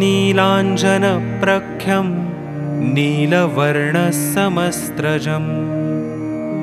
नीलाञ्जनप्रख्यं 0.00 2.08
नीलवर्णसमस्त्रजम् 2.94 5.50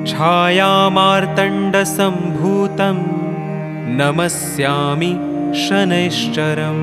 छायामार्तण्डसम्भूतं 0.06 2.98
नमस्यामि 4.00 5.12
शनैश्चरम्। 5.62 6.82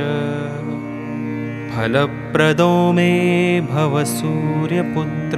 फलप्रदो 1.75 2.91
मे 2.91 3.61
भव 3.61 4.03
सूर्यपुत्र 4.03 5.37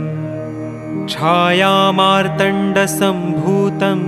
छायामार्तण्डसम्भूतं 1.09 3.99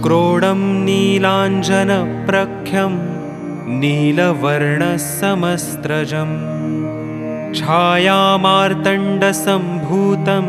क्रोडं 0.04 0.60
नीलाञ्जनप्रख्यं 0.84 2.94
नीलवर्णसमस्त्रजम् 3.80 6.34
छायामार्तण्डसम्भूतं 7.54 10.46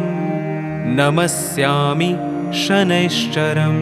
नमस्यामि 0.99 2.11
शनैश्चरम्। 2.61 3.81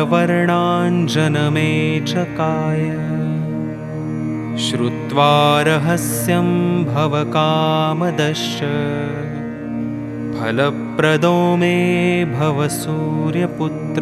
श्रुत्वा 4.57 5.61
रहस्यं 5.61 6.83
भवकामदश्च। 6.83 8.59
फलप्रदो 10.39 11.55
मे 11.55 12.25
भव 12.25 12.67
सूर्यपुत्र 12.67 14.01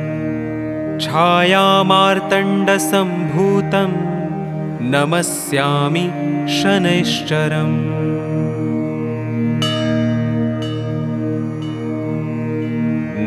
छायामार्तण्डसम्भूतं 0.99 3.91
नमस्यामि 4.93 6.05
शनैश्चरम्। 6.57 7.75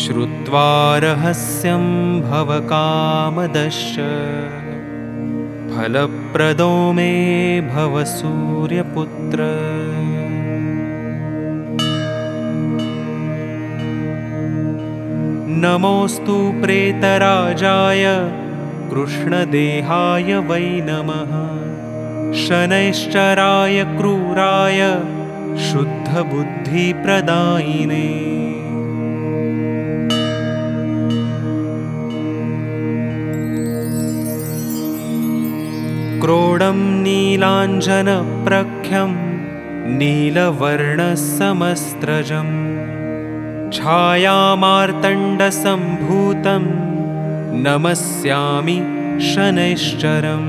श्रुत्वा 0.03 0.67
रहस्यं 1.05 1.87
भवकामदश्च 2.29 3.97
फलप्रदो 5.73 6.71
मे 6.99 7.11
भव 7.73 7.97
सूर्यपुत्र 8.17 9.49
नमोऽस्तु 15.63 16.53
प्रेतराजाय 16.63 18.05
कृष्णदेहाय 18.93 20.37
वै 20.37 20.61
नमः। 20.61 21.33
शनैश्चराय 22.35 23.85
क्रूराय 23.85 25.03
शुद्धबुद्धिप्रदायिने। 25.59 28.09
क्रोडं 36.21 37.03
नीलाञ्जनप्रख्यं 37.03 39.13
नीलवर्णसमस्तजम् 39.99 42.70
छायामार्तण्डसम्भूतं 43.75 46.65
नमस्यामि 47.67 48.79
शनैश्चरम्। 49.29 50.49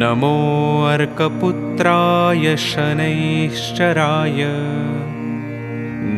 नमो 0.00 0.36
अर्कपुत्राय 0.92 2.44
शनैश्चराय 2.56 4.40